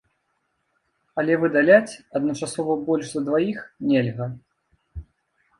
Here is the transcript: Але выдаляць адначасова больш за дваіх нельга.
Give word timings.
Але 1.23 1.33
выдаляць 1.43 1.97
адначасова 2.21 2.79
больш 2.87 3.05
за 3.13 3.21
дваіх 3.29 3.57
нельга. 3.93 4.25